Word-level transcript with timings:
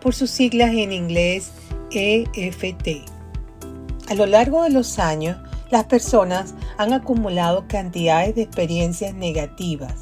por 0.00 0.14
sus 0.14 0.30
siglas 0.30 0.70
en 0.70 0.92
inglés 0.92 1.52
EFT. 1.90 3.04
A 4.08 4.14
lo 4.14 4.26
largo 4.26 4.64
de 4.64 4.70
los 4.70 4.98
años, 4.98 5.36
las 5.70 5.84
personas 5.84 6.54
han 6.78 6.92
acumulado 6.92 7.66
cantidades 7.68 8.34
de 8.34 8.42
experiencias 8.42 9.14
negativas, 9.14 9.94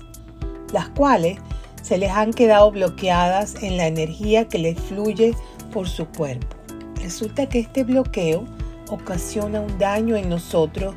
las 0.72 0.88
cuales 0.90 1.38
se 1.82 1.98
les 1.98 2.10
han 2.10 2.32
quedado 2.32 2.70
bloqueadas 2.70 3.62
en 3.62 3.76
la 3.76 3.86
energía 3.86 4.48
que 4.48 4.58
les 4.58 4.78
fluye 4.78 5.34
por 5.72 5.88
su 5.88 6.06
cuerpo. 6.06 6.56
Resulta 7.02 7.48
que 7.48 7.60
este 7.60 7.84
bloqueo 7.84 8.44
ocasiona 8.88 9.60
un 9.60 9.78
daño 9.78 10.16
en 10.16 10.28
nosotros 10.28 10.94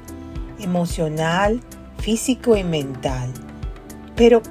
emocional, 0.60 1.62
físico 1.98 2.55
y 2.55 2.63
mental. 2.63 3.30
Pero, 4.16 4.41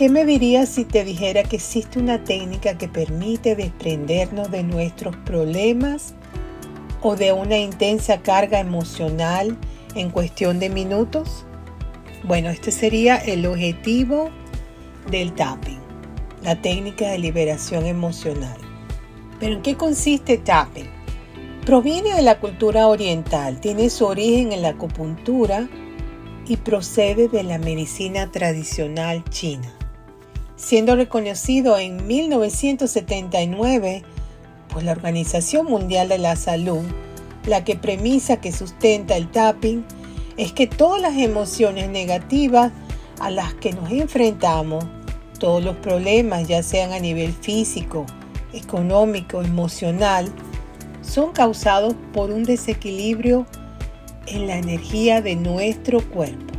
¿qué 0.00 0.08
me 0.08 0.24
dirías 0.24 0.70
si 0.70 0.86
te 0.86 1.04
dijera 1.04 1.42
que 1.42 1.56
existe 1.56 1.98
una 1.98 2.24
técnica 2.24 2.78
que 2.78 2.88
permite 2.88 3.54
desprendernos 3.54 4.50
de 4.50 4.62
nuestros 4.62 5.14
problemas 5.14 6.14
o 7.02 7.16
de 7.16 7.34
una 7.34 7.58
intensa 7.58 8.22
carga 8.22 8.60
emocional 8.60 9.58
en 9.94 10.08
cuestión 10.08 10.58
de 10.58 10.70
minutos? 10.70 11.44
Bueno, 12.24 12.48
este 12.48 12.70
sería 12.70 13.16
el 13.18 13.44
objetivo 13.44 14.30
del 15.10 15.34
tapping, 15.34 15.80
la 16.44 16.58
técnica 16.62 17.10
de 17.10 17.18
liberación 17.18 17.84
emocional. 17.84 18.56
¿Pero 19.38 19.56
en 19.56 19.60
qué 19.60 19.76
consiste 19.76 20.38
tapping? 20.38 20.88
Proviene 21.66 22.14
de 22.14 22.22
la 22.22 22.40
cultura 22.40 22.86
oriental, 22.86 23.60
tiene 23.60 23.90
su 23.90 24.06
origen 24.06 24.52
en 24.52 24.62
la 24.62 24.70
acupuntura 24.70 25.68
y 26.46 26.56
procede 26.56 27.28
de 27.28 27.42
la 27.42 27.58
medicina 27.58 28.32
tradicional 28.32 29.22
china. 29.28 29.74
Siendo 30.60 30.94
reconocido 30.94 31.78
en 31.78 32.06
1979 32.06 34.02
por 34.68 34.82
la 34.82 34.92
Organización 34.92 35.64
Mundial 35.66 36.10
de 36.10 36.18
la 36.18 36.36
Salud, 36.36 36.82
la 37.46 37.64
que 37.64 37.76
premisa 37.76 38.42
que 38.42 38.52
sustenta 38.52 39.16
el 39.16 39.30
tapping 39.30 39.82
es 40.36 40.52
que 40.52 40.66
todas 40.66 41.00
las 41.00 41.16
emociones 41.16 41.88
negativas 41.88 42.72
a 43.20 43.30
las 43.30 43.54
que 43.54 43.72
nos 43.72 43.90
enfrentamos, 43.90 44.84
todos 45.38 45.64
los 45.64 45.76
problemas, 45.76 46.46
ya 46.46 46.62
sean 46.62 46.92
a 46.92 46.98
nivel 46.98 47.32
físico, 47.32 48.04
económico, 48.52 49.40
emocional, 49.40 50.30
son 51.00 51.32
causados 51.32 51.94
por 52.12 52.30
un 52.30 52.44
desequilibrio 52.44 53.46
en 54.26 54.46
la 54.46 54.58
energía 54.58 55.22
de 55.22 55.36
nuestro 55.36 56.06
cuerpo. 56.10 56.52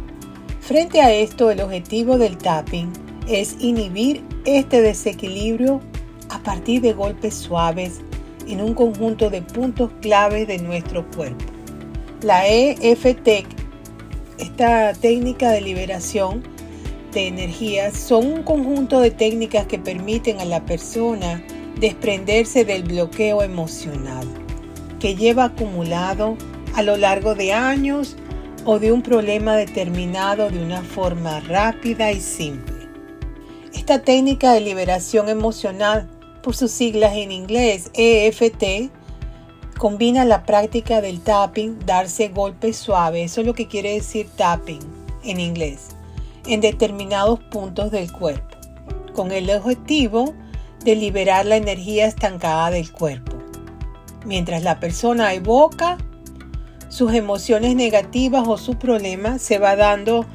Frente 0.60 1.02
a 1.02 1.14
esto, 1.14 1.52
el 1.52 1.62
objetivo 1.62 2.18
del 2.18 2.40
tapping 2.40 3.11
es 3.32 3.56
inhibir 3.60 4.24
este 4.46 4.82
desequilibrio 4.82 5.82
a 6.30 6.40
partir 6.44 6.82
de 6.82 6.94
golpes 6.94 7.34
suaves 7.34 8.02
en 8.48 8.62
un 8.62 8.74
conjunto 8.74 9.30
de 9.30 9.42
puntos 9.42 9.92
claves 10.02 10.48
de 10.48 10.58
nuestro 10.58 11.10
cuerpo. 11.12 11.46
La 12.22 12.48
EFT, 12.48 13.46
esta 14.38 14.94
técnica 14.94 15.52
de 15.52 15.62
liberación 15.62 16.44
de 17.14 17.28
energía, 17.28 17.92
son 17.92 18.28
un 18.28 18.44
conjunto 18.44 19.00
de 19.00 19.12
técnicas 19.12 19.66
que 19.66 19.80
permiten 19.80 20.40
a 20.40 20.46
la 20.46 20.66
persona 20.66 21.44
desprenderse 21.80 22.66
del 22.66 22.84
bloqueo 22.84 23.42
emocional 23.42 24.28
que 25.02 25.16
lleva 25.16 25.46
acumulado 25.46 26.38
a 26.76 26.84
lo 26.84 26.96
largo 26.96 27.34
de 27.34 27.54
años 27.54 28.16
o 28.66 28.78
de 28.78 28.92
un 28.92 29.02
problema 29.02 29.56
determinado 29.56 30.52
de 30.52 30.64
una 30.64 30.84
forma 30.84 31.40
rápida 31.40 32.12
y 32.12 32.22
simple. 32.22 32.71
Esta 33.74 34.02
técnica 34.02 34.52
de 34.52 34.60
liberación 34.60 35.30
emocional, 35.30 36.10
por 36.44 36.56
sus 36.56 36.72
siglas 36.72 37.14
en 37.16 37.32
inglés 37.32 37.90
EFT, 37.94 38.92
combina 39.78 40.26
la 40.26 40.44
práctica 40.46 41.00
del 41.00 41.22
tapping, 41.22 41.80
darse 41.86 42.28
golpes 42.28 42.76
suaves, 42.76 43.32
eso 43.32 43.42
es 43.42 43.48
lo 43.48 43.54
que 43.54 43.68
quiere 43.68 43.94
decir 43.94 44.28
tapping 44.36 44.80
en 45.24 45.40
inglés, 45.40 45.90
en 46.46 46.60
determinados 46.60 47.40
puntos 47.40 47.92
del 47.92 48.12
cuerpo, 48.12 48.58
con 49.14 49.32
el 49.32 49.50
objetivo 49.50 50.34
de 50.84 50.96
liberar 50.96 51.46
la 51.46 51.56
energía 51.56 52.08
estancada 52.08 52.72
del 52.72 52.92
cuerpo. 52.92 53.38
Mientras 54.26 54.64
la 54.64 54.80
persona 54.80 55.34
evoca 55.34 55.98
sus 56.90 57.14
emociones 57.14 57.76
negativas 57.76 58.48
o 58.48 58.58
su 58.58 58.78
problema, 58.78 59.40
se 59.40 59.60
va 59.60 59.78
dando 59.78 60.26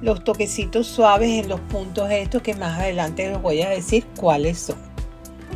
los 0.00 0.22
toquecitos 0.22 0.86
suaves 0.86 1.30
en 1.42 1.48
los 1.48 1.60
puntos 1.60 2.10
estos 2.10 2.42
que 2.42 2.54
más 2.54 2.78
adelante 2.78 3.28
les 3.28 3.40
voy 3.40 3.62
a 3.62 3.70
decir 3.70 4.06
cuáles 4.16 4.58
son. 4.58 4.76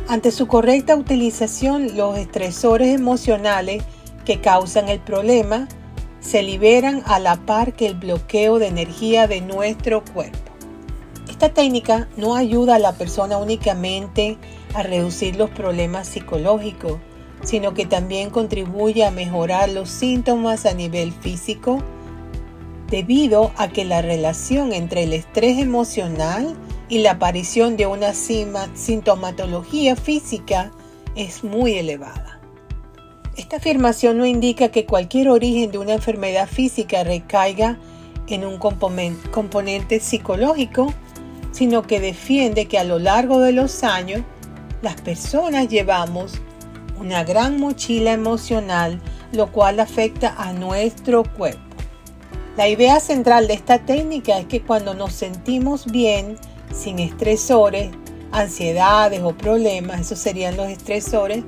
Ante 0.07 0.31
su 0.31 0.47
correcta 0.47 0.95
utilización, 0.95 1.95
los 1.95 2.17
estresores 2.17 2.93
emocionales 2.93 3.83
que 4.25 4.41
causan 4.41 4.89
el 4.89 4.99
problema 4.99 5.67
se 6.19 6.43
liberan 6.43 7.03
a 7.05 7.19
la 7.19 7.37
par 7.37 7.73
que 7.73 7.87
el 7.87 7.95
bloqueo 7.95 8.59
de 8.59 8.67
energía 8.67 9.27
de 9.27 9.41
nuestro 9.41 10.03
cuerpo. 10.03 10.37
Esta 11.29 11.49
técnica 11.49 12.07
no 12.17 12.35
ayuda 12.35 12.75
a 12.75 12.79
la 12.79 12.93
persona 12.93 13.37
únicamente 13.37 14.37
a 14.73 14.83
reducir 14.83 15.35
los 15.35 15.49
problemas 15.49 16.07
psicológicos, 16.07 16.99
sino 17.43 17.73
que 17.73 17.85
también 17.85 18.29
contribuye 18.29 19.05
a 19.05 19.11
mejorar 19.11 19.69
los 19.69 19.89
síntomas 19.89 20.65
a 20.65 20.73
nivel 20.73 21.11
físico 21.11 21.79
debido 22.93 23.51
a 23.57 23.69
que 23.69 23.85
la 23.85 24.03
relación 24.03 24.71
entre 24.71 25.01
el 25.01 25.13
estrés 25.13 25.57
emocional 25.57 26.55
y 26.89 26.99
la 26.99 27.13
aparición 27.13 27.75
de 27.75 27.87
una 27.87 28.13
sintomatología 28.13 29.95
física 29.95 30.69
es 31.15 31.43
muy 31.43 31.73
elevada. 31.73 32.39
Esta 33.35 33.55
afirmación 33.55 34.19
no 34.19 34.27
indica 34.27 34.69
que 34.69 34.85
cualquier 34.85 35.29
origen 35.29 35.71
de 35.71 35.79
una 35.79 35.93
enfermedad 35.93 36.47
física 36.47 37.03
recaiga 37.03 37.79
en 38.27 38.45
un 38.45 38.59
componente 38.59 39.99
psicológico, 39.99 40.93
sino 41.51 41.81
que 41.81 41.99
defiende 41.99 42.67
que 42.67 42.77
a 42.77 42.83
lo 42.83 42.99
largo 42.99 43.39
de 43.39 43.53
los 43.53 43.83
años 43.83 44.21
las 44.83 45.01
personas 45.01 45.67
llevamos 45.67 46.33
una 46.99 47.23
gran 47.23 47.59
mochila 47.59 48.11
emocional, 48.11 49.01
lo 49.31 49.51
cual 49.51 49.79
afecta 49.79 50.35
a 50.37 50.53
nuestro 50.53 51.23
cuerpo. 51.23 51.72
La 52.55 52.67
idea 52.67 52.99
central 52.99 53.47
de 53.47 53.55
esta 53.55 53.79
técnica 53.79 54.37
es 54.37 54.45
que 54.45 54.61
cuando 54.61 54.93
nos 54.93 55.13
sentimos 55.13 55.91
bien, 55.91 56.35
sin 56.71 56.99
estresores, 56.99 57.89
ansiedades 58.31 59.21
o 59.23 59.35
problemas, 59.35 60.01
esos 60.01 60.19
serían 60.19 60.55
los 60.55 60.67
estresores, 60.67 61.43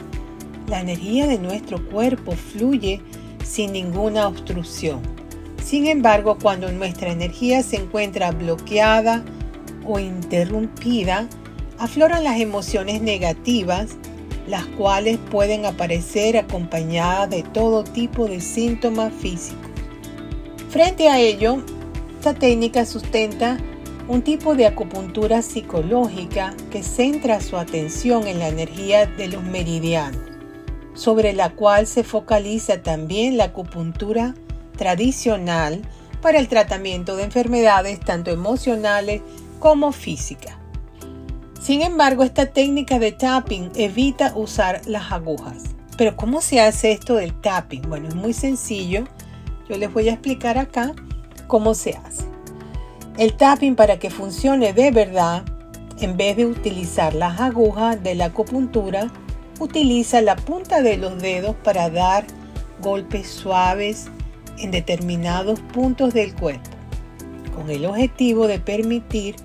la 0.68 0.80
energía 0.80 1.28
de 1.28 1.38
nuestro 1.38 1.88
cuerpo 1.90 2.32
fluye 2.32 3.02
sin 3.44 3.74
ninguna 3.74 4.28
obstrucción. 4.28 5.00
Sin 5.64 5.86
embargo, 5.86 6.40
cuando 6.42 6.72
nuestra 6.72 7.12
energía 7.12 7.62
se 7.62 7.76
encuentra 7.76 8.32
bloqueada 8.32 9.24
o 9.86 10.00
interrumpida, 10.00 11.30
afloran 11.78 12.24
las 12.24 12.40
emociones 12.40 13.04
negativas 13.04 13.96
las 14.48 14.66
cuales 14.66 15.20
pueden 15.30 15.66
aparecer 15.66 16.38
acompañadas 16.38 17.30
de 17.30 17.44
todo 17.44 17.84
tipo 17.84 18.28
de 18.28 18.42
síntomas 18.42 19.14
físicos. 19.14 19.75
Frente 20.76 21.08
a 21.08 21.22
ello, 21.22 21.64
esta 22.18 22.34
técnica 22.34 22.86
sustenta 22.86 23.58
un 24.10 24.24
tipo 24.24 24.56
de 24.56 24.66
acupuntura 24.66 25.42
psicológica 25.42 26.54
que 26.70 26.84
centra 26.84 27.40
su 27.40 27.56
atención 27.56 28.28
en 28.28 28.40
la 28.40 28.50
energía 28.50 29.06
de 29.06 29.30
los 29.30 29.42
meridianos, 29.42 30.20
sobre 30.94 31.32
la 31.32 31.52
cual 31.52 31.88
se 31.88 32.04
focaliza 32.04 32.84
también 32.84 33.38
la 33.38 33.46
acupuntura 33.46 34.36
tradicional 34.78 35.82
para 36.22 36.40
el 36.40 36.50
tratamiento 36.50 37.16
de 37.16 37.24
enfermedades 37.24 38.02
tanto 38.02 38.32
emocionales 38.32 39.22
como 39.60 39.94
físicas. 39.94 40.58
Sin 41.62 41.84
embargo, 41.84 42.24
esta 42.24 42.48
técnica 42.48 43.00
de 43.00 43.14
tapping 43.14 43.72
evita 43.78 44.34
usar 44.36 44.82
las 44.88 45.10
agujas. 45.14 45.64
Pero 45.98 46.18
¿cómo 46.18 46.42
se 46.42 46.60
hace 46.60 46.92
esto 46.92 47.16
del 47.16 47.40
tapping? 47.40 47.84
Bueno, 47.84 48.10
es 48.10 48.16
muy 48.16 48.34
sencillo. 48.34 49.06
Yo 49.70 49.78
les 49.78 49.92
voy 49.92 50.10
a 50.10 50.14
explicar 50.14 50.58
acá 50.58 50.94
cómo 51.48 51.74
se 51.74 51.92
hace. 51.92 52.26
El 53.18 53.34
tapping 53.34 53.76
para 53.76 53.98
que 53.98 54.10
funcione 54.10 54.74
de 54.74 54.92
verdad, 54.92 55.44
en 56.00 56.18
vez 56.18 56.38
de 56.38 56.46
utilizar 56.46 57.14
las 57.14 57.40
agujas 57.40 58.04
de 58.04 58.16
la 58.16 58.26
acupuntura, 58.26 59.12
utiliza 59.60 60.22
la 60.22 60.36
punta 60.36 60.82
de 60.82 60.98
los 60.98 61.22
dedos 61.22 61.56
para 61.64 61.90
dar 61.90 62.26
golpes 62.82 63.28
suaves 63.28 64.08
en 64.58 64.72
determinados 64.72 65.60
puntos 65.62 66.14
del 66.14 66.36
cuerpo, 66.36 66.70
con 67.56 67.70
el 67.70 67.86
objetivo 67.86 68.48
de 68.48 68.60
permitir 68.60 69.36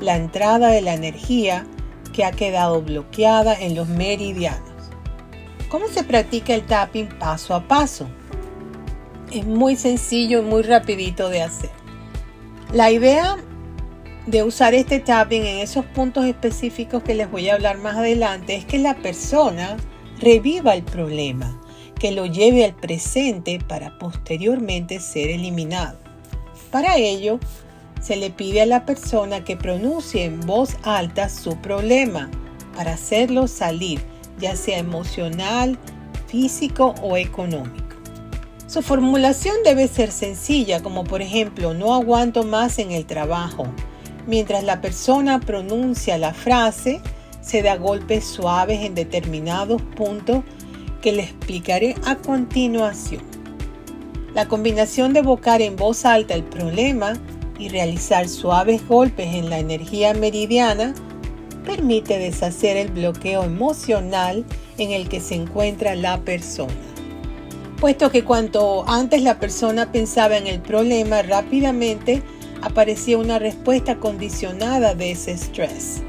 la 0.00 0.16
entrada 0.16 0.68
de 0.68 0.80
la 0.80 0.94
energía 0.94 1.66
que 2.12 2.24
ha 2.24 2.32
quedado 2.32 2.80
bloqueada 2.82 3.54
en 3.58 3.74
los 3.74 3.88
meridianos. 3.88 4.70
¿Cómo 5.68 5.88
se 5.88 6.04
practica 6.04 6.54
el 6.54 6.64
tapping 6.66 7.08
paso 7.18 7.54
a 7.54 7.66
paso? 7.66 8.08
Es 9.30 9.46
muy 9.46 9.76
sencillo 9.76 10.40
y 10.40 10.42
muy 10.42 10.62
rapidito 10.62 11.28
de 11.28 11.42
hacer. 11.42 11.70
La 12.72 12.90
idea 12.90 13.36
de 14.26 14.42
usar 14.42 14.74
este 14.74 15.00
tapping 15.00 15.44
en 15.44 15.58
esos 15.58 15.84
puntos 15.86 16.24
específicos 16.24 17.02
que 17.02 17.14
les 17.14 17.30
voy 17.30 17.48
a 17.48 17.54
hablar 17.54 17.78
más 17.78 17.96
adelante 17.96 18.56
es 18.56 18.64
que 18.64 18.78
la 18.78 18.96
persona 18.96 19.76
reviva 20.20 20.74
el 20.74 20.82
problema, 20.82 21.60
que 21.98 22.12
lo 22.12 22.26
lleve 22.26 22.64
al 22.64 22.74
presente 22.74 23.58
para 23.66 23.98
posteriormente 23.98 25.00
ser 25.00 25.30
eliminado. 25.30 25.98
Para 26.70 26.96
ello, 26.96 27.38
se 28.00 28.16
le 28.16 28.30
pide 28.30 28.62
a 28.62 28.66
la 28.66 28.84
persona 28.84 29.44
que 29.44 29.56
pronuncie 29.56 30.24
en 30.24 30.40
voz 30.40 30.76
alta 30.82 31.28
su 31.28 31.56
problema 31.56 32.30
para 32.74 32.92
hacerlo 32.92 33.46
salir 33.46 34.00
ya 34.40 34.56
sea 34.56 34.78
emocional, 34.78 35.78
físico 36.26 36.94
o 37.02 37.16
económico. 37.16 37.79
Su 38.70 38.82
formulación 38.82 39.56
debe 39.64 39.88
ser 39.88 40.12
sencilla, 40.12 40.80
como 40.80 41.02
por 41.02 41.22
ejemplo, 41.22 41.74
no 41.74 41.92
aguanto 41.92 42.44
más 42.44 42.78
en 42.78 42.92
el 42.92 43.04
trabajo. 43.04 43.66
Mientras 44.28 44.62
la 44.62 44.80
persona 44.80 45.40
pronuncia 45.40 46.16
la 46.18 46.32
frase, 46.32 47.00
se 47.40 47.62
da 47.62 47.74
golpes 47.74 48.24
suaves 48.24 48.82
en 48.82 48.94
determinados 48.94 49.82
puntos 49.82 50.44
que 51.02 51.10
le 51.10 51.24
explicaré 51.24 51.96
a 52.06 52.14
continuación. 52.14 53.24
La 54.34 54.46
combinación 54.46 55.14
de 55.14 55.18
evocar 55.18 55.62
en 55.62 55.74
voz 55.74 56.04
alta 56.04 56.34
el 56.34 56.44
problema 56.44 57.14
y 57.58 57.70
realizar 57.70 58.28
suaves 58.28 58.86
golpes 58.86 59.34
en 59.34 59.50
la 59.50 59.58
energía 59.58 60.14
meridiana 60.14 60.94
permite 61.66 62.18
deshacer 62.18 62.76
el 62.76 62.92
bloqueo 62.92 63.42
emocional 63.42 64.44
en 64.78 64.92
el 64.92 65.08
que 65.08 65.18
se 65.18 65.34
encuentra 65.34 65.96
la 65.96 66.20
persona. 66.20 66.89
Puesto 67.80 68.10
que 68.10 68.24
cuanto 68.24 68.86
antes 68.86 69.22
la 69.22 69.40
persona 69.40 69.90
pensaba 69.90 70.36
en 70.36 70.46
el 70.46 70.60
problema, 70.60 71.22
rápidamente 71.22 72.22
aparecía 72.60 73.16
una 73.16 73.38
respuesta 73.38 73.96
condicionada 73.96 74.94
de 74.94 75.12
ese 75.12 75.32
estrés. 75.32 76.02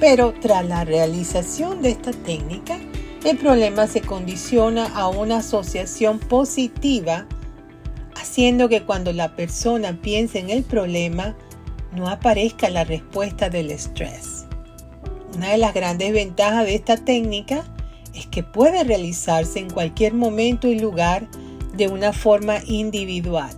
Pero 0.00 0.32
tras 0.40 0.64
la 0.64 0.86
realización 0.86 1.82
de 1.82 1.90
esta 1.90 2.12
técnica, 2.12 2.78
el 3.24 3.36
problema 3.36 3.86
se 3.86 4.00
condiciona 4.00 4.86
a 4.86 5.08
una 5.08 5.38
asociación 5.38 6.18
positiva, 6.18 7.26
haciendo 8.14 8.70
que 8.70 8.82
cuando 8.82 9.12
la 9.12 9.36
persona 9.36 10.00
piense 10.00 10.38
en 10.38 10.48
el 10.48 10.64
problema, 10.64 11.36
no 11.94 12.08
aparezca 12.08 12.70
la 12.70 12.84
respuesta 12.84 13.50
del 13.50 13.70
estrés. 13.70 14.46
Una 15.34 15.50
de 15.50 15.58
las 15.58 15.74
grandes 15.74 16.14
ventajas 16.14 16.64
de 16.64 16.74
esta 16.74 16.96
técnica 16.96 17.64
es 18.16 18.26
que 18.26 18.42
puede 18.42 18.82
realizarse 18.82 19.58
en 19.58 19.70
cualquier 19.70 20.14
momento 20.14 20.68
y 20.68 20.78
lugar 20.78 21.28
de 21.74 21.88
una 21.88 22.12
forma 22.12 22.58
individual, 22.66 23.50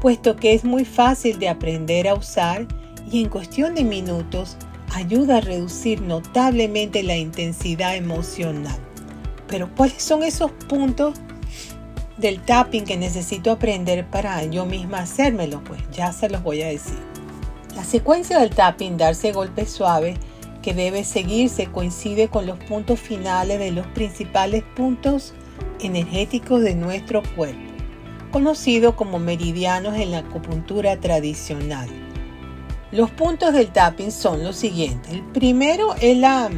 puesto 0.00 0.36
que 0.36 0.52
es 0.52 0.64
muy 0.64 0.84
fácil 0.84 1.38
de 1.38 1.48
aprender 1.48 2.06
a 2.06 2.14
usar 2.14 2.68
y 3.10 3.22
en 3.22 3.30
cuestión 3.30 3.74
de 3.74 3.84
minutos 3.84 4.56
ayuda 4.94 5.38
a 5.38 5.40
reducir 5.40 6.02
notablemente 6.02 7.02
la 7.02 7.16
intensidad 7.16 7.96
emocional. 7.96 8.78
Pero 9.48 9.70
¿cuáles 9.74 10.02
son 10.02 10.22
esos 10.22 10.50
puntos 10.68 11.14
del 12.18 12.40
tapping 12.40 12.84
que 12.84 12.96
necesito 12.96 13.50
aprender 13.50 14.08
para 14.08 14.44
yo 14.44 14.66
misma 14.66 15.00
hacérmelo? 15.00 15.64
Pues 15.64 15.80
ya 15.90 16.12
se 16.12 16.28
los 16.28 16.42
voy 16.42 16.62
a 16.62 16.68
decir. 16.68 16.98
La 17.74 17.84
secuencia 17.84 18.38
del 18.40 18.50
tapping, 18.50 18.96
darse 18.96 19.32
golpes 19.32 19.70
suaves, 19.70 20.18
que 20.62 20.74
debe 20.74 21.04
seguirse 21.04 21.66
coincide 21.66 22.28
con 22.28 22.46
los 22.46 22.58
puntos 22.58 23.00
finales 23.00 23.58
de 23.58 23.72
los 23.72 23.86
principales 23.88 24.62
puntos 24.76 25.34
energéticos 25.80 26.62
de 26.62 26.74
nuestro 26.74 27.22
cuerpo, 27.34 27.60
conocidos 28.30 28.94
como 28.94 29.18
meridianos 29.18 29.96
en 29.96 30.10
la 30.10 30.18
acupuntura 30.18 30.98
tradicional. 31.00 31.88
Los 32.92 33.10
puntos 33.10 33.54
del 33.54 33.68
tapping 33.68 34.10
son 34.10 34.42
los 34.42 34.56
siguientes. 34.56 35.12
El 35.12 35.22
primero 35.22 35.94
es 36.00 36.16
la, 36.16 36.50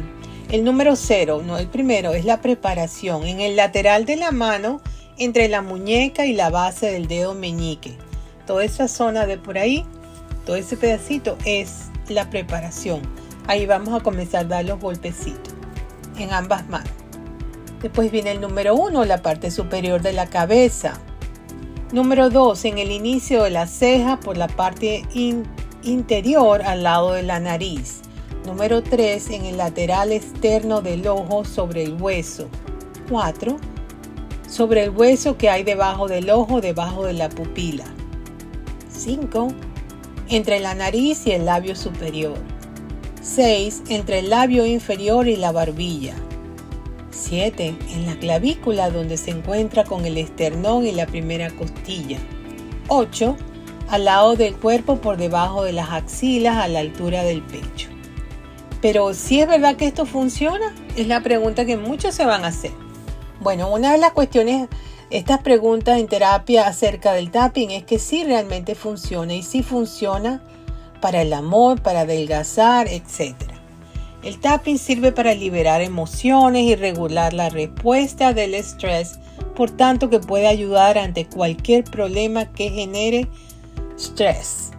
el 0.49 0.63
número 0.63 0.95
cero, 0.95 1.41
no 1.45 1.57
el 1.57 1.67
primero, 1.67 2.13
es 2.13 2.25
la 2.25 2.41
preparación 2.41 3.25
en 3.25 3.39
el 3.39 3.55
lateral 3.55 4.05
de 4.05 4.17
la 4.17 4.31
mano 4.31 4.81
entre 5.17 5.47
la 5.47 5.61
muñeca 5.61 6.25
y 6.25 6.33
la 6.33 6.49
base 6.49 6.91
del 6.91 7.07
dedo 7.07 7.35
meñique. 7.35 7.93
Toda 8.47 8.65
esa 8.65 8.87
zona 8.87 9.25
de 9.25 9.37
por 9.37 9.57
ahí, 9.57 9.85
todo 10.45 10.55
ese 10.55 10.75
pedacito 10.75 11.37
es 11.45 11.85
la 12.09 12.29
preparación 12.29 13.01
Ahí 13.47 13.65
vamos 13.65 13.93
a 13.93 14.03
comenzar 14.03 14.45
a 14.45 14.47
dar 14.47 14.65
los 14.65 14.79
golpecitos 14.79 15.53
en 16.17 16.31
ambas 16.31 16.67
manos. 16.69 16.89
Después 17.81 18.11
viene 18.11 18.31
el 18.31 18.39
número 18.39 18.75
1, 18.75 19.03
la 19.03 19.21
parte 19.21 19.51
superior 19.51 20.01
de 20.01 20.13
la 20.13 20.27
cabeza. 20.27 20.93
Número 21.91 22.29
2, 22.29 22.65
en 22.65 22.77
el 22.77 22.91
inicio 22.91 23.43
de 23.43 23.49
la 23.49 23.67
ceja 23.67 24.19
por 24.19 24.37
la 24.37 24.47
parte 24.47 25.03
interior 25.83 26.61
al 26.61 26.83
lado 26.83 27.11
de 27.11 27.23
la 27.23 27.41
nariz. 27.41 27.99
Número 28.45 28.81
3, 28.81 29.29
en 29.31 29.45
el 29.45 29.57
lateral 29.57 30.11
externo 30.11 30.81
del 30.81 31.05
ojo 31.07 31.43
sobre 31.43 31.83
el 31.83 32.01
hueso. 32.01 32.47
4, 33.09 33.57
sobre 34.49 34.83
el 34.83 34.91
hueso 34.91 35.37
que 35.37 35.49
hay 35.49 35.63
debajo 35.63 36.07
del 36.07 36.29
ojo, 36.29 36.61
debajo 36.61 37.05
de 37.05 37.13
la 37.13 37.27
pupila. 37.27 37.85
5, 38.89 39.49
entre 40.29 40.61
la 40.61 40.73
nariz 40.73 41.27
y 41.27 41.31
el 41.31 41.45
labio 41.45 41.75
superior. 41.75 42.52
6. 43.23 43.83
Entre 43.87 44.19
el 44.19 44.29
labio 44.29 44.65
inferior 44.65 45.29
y 45.29 45.37
la 45.37 45.53
barbilla. 45.53 46.13
7. 47.11 47.73
En 47.91 48.05
la 48.05 48.19
clavícula 48.19 48.89
donde 48.89 49.15
se 49.15 49.31
encuentra 49.31 49.85
con 49.85 50.05
el 50.05 50.17
esternón 50.17 50.85
y 50.85 50.91
la 50.91 51.05
primera 51.05 51.49
costilla. 51.51 52.17
8. 52.89 53.37
Al 53.87 54.05
lado 54.05 54.35
del 54.35 54.57
cuerpo 54.57 54.97
por 54.97 55.15
debajo 55.15 55.63
de 55.63 55.71
las 55.71 55.89
axilas 55.91 56.57
a 56.57 56.67
la 56.67 56.79
altura 56.79 57.23
del 57.23 57.41
pecho. 57.41 57.87
Pero 58.81 59.13
si 59.13 59.39
es 59.39 59.47
verdad 59.47 59.77
que 59.77 59.87
esto 59.87 60.05
funciona, 60.05 60.75
es 60.97 61.07
la 61.07 61.21
pregunta 61.21 61.63
que 61.63 61.77
muchos 61.77 62.13
se 62.13 62.25
van 62.25 62.43
a 62.43 62.49
hacer. 62.49 62.71
Bueno, 63.39 63.71
una 63.71 63.93
de 63.93 63.99
las 63.99 64.11
cuestiones, 64.11 64.67
estas 65.09 65.39
preguntas 65.39 65.97
en 65.97 66.07
terapia 66.07 66.67
acerca 66.67 67.13
del 67.13 67.31
tapping 67.31 67.71
es 67.71 67.85
que 67.85 67.99
si 67.99 68.25
realmente 68.25 68.75
funciona 68.75 69.33
y 69.33 69.43
si 69.43 69.63
funciona, 69.63 70.43
para 71.03 71.21
el 71.21 71.33
amor, 71.33 71.81
para 71.81 72.01
adelgazar, 72.01 72.87
etc. 72.87 73.35
El 74.23 74.39
tapping 74.39 74.77
sirve 74.77 75.11
para 75.11 75.35
liberar 75.35 75.81
emociones 75.81 76.63
y 76.63 76.75
regular 76.75 77.33
la 77.33 77.49
respuesta 77.49 78.31
del 78.31 78.53
estrés, 78.53 79.19
por 79.53 79.69
tanto 79.69 80.09
que 80.09 80.21
puede 80.21 80.47
ayudar 80.47 80.97
ante 80.97 81.25
cualquier 81.25 81.83
problema 81.83 82.53
que 82.53 82.69
genere 82.69 83.27
estrés. 83.97 84.71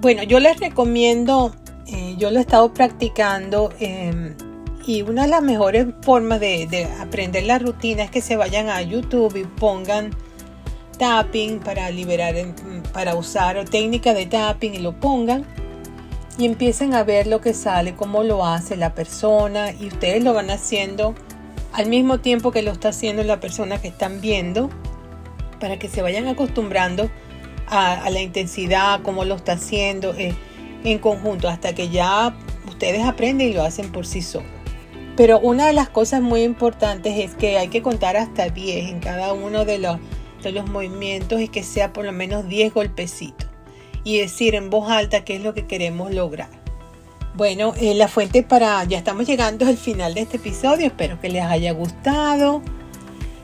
Bueno, 0.00 0.24
yo 0.24 0.40
les 0.40 0.58
recomiendo, 0.58 1.54
eh, 1.86 2.16
yo 2.18 2.32
lo 2.32 2.38
he 2.38 2.40
estado 2.40 2.74
practicando 2.74 3.72
em, 3.78 4.34
y 4.84 5.02
una 5.02 5.22
de 5.22 5.28
las 5.28 5.42
mejores 5.42 5.86
formas 6.02 6.40
de, 6.40 6.66
de 6.66 6.86
aprender 7.00 7.44
la 7.44 7.60
rutina 7.60 8.02
es 8.02 8.10
que 8.10 8.22
se 8.22 8.34
vayan 8.34 8.70
a 8.70 8.82
YouTube 8.82 9.36
y 9.36 9.44
pongan 9.44 10.10
tapping 10.98 11.60
para 11.60 11.90
liberar, 11.90 12.34
para 12.92 13.14
usar 13.14 13.64
técnica 13.68 14.14
de 14.14 14.26
tapping 14.26 14.74
y 14.74 14.78
lo 14.78 14.92
pongan 14.98 15.44
y 16.38 16.44
empiecen 16.44 16.94
a 16.94 17.02
ver 17.02 17.26
lo 17.26 17.40
que 17.40 17.54
sale, 17.54 17.94
cómo 17.94 18.22
lo 18.22 18.44
hace 18.44 18.76
la 18.76 18.94
persona 18.94 19.72
y 19.72 19.88
ustedes 19.88 20.22
lo 20.22 20.34
van 20.34 20.50
haciendo 20.50 21.14
al 21.72 21.88
mismo 21.88 22.18
tiempo 22.18 22.52
que 22.52 22.62
lo 22.62 22.70
está 22.72 22.90
haciendo 22.90 23.22
la 23.24 23.40
persona 23.40 23.80
que 23.80 23.88
están 23.88 24.20
viendo 24.20 24.70
para 25.60 25.78
que 25.78 25.88
se 25.88 26.02
vayan 26.02 26.28
acostumbrando 26.28 27.10
a, 27.66 28.08
la 28.10 28.20
intensidad, 28.20 29.00
cómo 29.02 29.24
lo 29.24 29.34
está 29.34 29.52
haciendo 29.52 30.14
eh, 30.14 30.34
en 30.84 30.98
conjunto 30.98 31.48
hasta 31.48 31.74
que 31.74 31.88
ya 31.88 32.36
ustedes 32.66 33.04
aprenden 33.04 33.48
y 33.48 33.52
lo 33.52 33.62
hacen 33.62 33.92
por 33.92 34.06
sí 34.06 34.22
solos. 34.22 34.48
Pero 35.16 35.40
una 35.40 35.66
de 35.66 35.72
las 35.72 35.88
cosas 35.88 36.20
muy 36.20 36.42
importantes 36.42 37.18
es 37.18 37.34
que 37.34 37.58
hay 37.58 37.68
que 37.68 37.82
contar 37.82 38.16
hasta 38.16 38.48
10 38.48 38.90
en 38.90 39.00
cada 39.00 39.32
uno 39.32 39.64
de 39.64 39.78
los 39.78 39.98
los 40.44 40.68
movimientos 40.68 41.40
y 41.40 41.48
que 41.48 41.62
sea 41.62 41.92
por 41.92 42.04
lo 42.04 42.12
menos 42.12 42.48
10 42.48 42.72
golpecitos 42.72 43.48
y 44.04 44.18
decir 44.18 44.54
en 44.54 44.70
voz 44.70 44.90
alta 44.90 45.24
qué 45.24 45.36
es 45.36 45.42
lo 45.42 45.54
que 45.54 45.66
queremos 45.66 46.14
lograr. 46.14 46.48
Bueno, 47.34 47.74
eh, 47.78 47.94
la 47.94 48.08
fuente 48.08 48.42
para, 48.42 48.82
ya 48.84 48.98
estamos 48.98 49.26
llegando 49.26 49.66
al 49.66 49.76
final 49.76 50.14
de 50.14 50.22
este 50.22 50.38
episodio, 50.38 50.86
espero 50.86 51.20
que 51.20 51.28
les 51.28 51.44
haya 51.44 51.72
gustado 51.72 52.62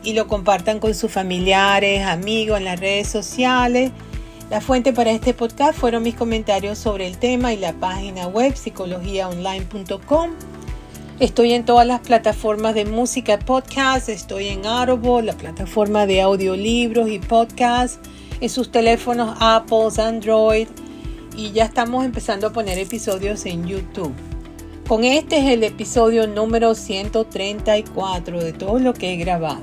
y 0.02 0.14
lo 0.14 0.26
compartan 0.26 0.80
con 0.80 0.94
sus 0.94 1.12
familiares, 1.12 2.04
amigos 2.04 2.58
en 2.58 2.64
las 2.64 2.80
redes 2.80 3.08
sociales. 3.08 3.92
La 4.50 4.60
fuente 4.60 4.92
para 4.92 5.10
este 5.10 5.32
podcast 5.32 5.78
fueron 5.78 6.02
mis 6.02 6.14
comentarios 6.14 6.78
sobre 6.78 7.06
el 7.06 7.18
tema 7.18 7.52
y 7.52 7.56
la 7.56 7.72
página 7.72 8.26
web 8.26 8.54
psicologiaonline.com. 8.54 10.53
Estoy 11.20 11.52
en 11.52 11.64
todas 11.64 11.86
las 11.86 12.00
plataformas 12.00 12.74
de 12.74 12.86
música 12.86 13.38
podcast, 13.38 14.08
estoy 14.08 14.48
en 14.48 14.66
Audible, 14.66 15.22
la 15.22 15.34
plataforma 15.34 16.06
de 16.06 16.20
audiolibros 16.20 17.08
y 17.08 17.20
podcast, 17.20 18.04
en 18.40 18.50
sus 18.50 18.72
teléfonos 18.72 19.36
Apple, 19.38 19.90
Android 19.96 20.66
y 21.36 21.52
ya 21.52 21.66
estamos 21.66 22.04
empezando 22.04 22.48
a 22.48 22.52
poner 22.52 22.78
episodios 22.78 23.46
en 23.46 23.64
YouTube. 23.64 24.12
Con 24.88 25.04
este 25.04 25.38
es 25.38 25.44
el 25.44 25.62
episodio 25.62 26.26
número 26.26 26.74
134 26.74 28.42
de 28.42 28.52
todo 28.52 28.80
lo 28.80 28.92
que 28.92 29.12
he 29.12 29.16
grabado. 29.16 29.62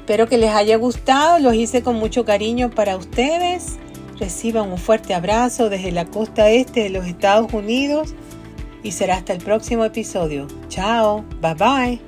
Espero 0.00 0.28
que 0.28 0.36
les 0.36 0.50
haya 0.50 0.76
gustado, 0.76 1.38
los 1.38 1.54
hice 1.54 1.82
con 1.82 1.96
mucho 1.96 2.26
cariño 2.26 2.68
para 2.68 2.98
ustedes. 2.98 3.78
Reciban 4.20 4.70
un 4.70 4.76
fuerte 4.76 5.14
abrazo 5.14 5.70
desde 5.70 5.92
la 5.92 6.04
costa 6.04 6.50
este 6.50 6.82
de 6.82 6.90
los 6.90 7.06
Estados 7.06 7.54
Unidos 7.54 8.14
y 8.82 8.92
será 8.92 9.16
hasta 9.16 9.32
el 9.32 9.40
próximo 9.40 9.84
episodio. 9.84 10.46
Chao, 10.68 11.24
bye 11.40 11.54
bye. 11.54 12.07